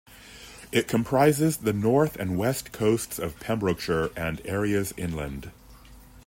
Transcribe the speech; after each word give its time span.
It 0.71 0.87
comprises 0.87 1.57
the 1.57 1.73
north 1.73 2.15
and 2.15 2.35
west 2.35 2.71
coasts 2.71 3.19
of 3.19 3.39
Pembrokeshire 3.39 4.09
and 4.17 4.41
areas 4.45 4.95
inland. 4.97 5.51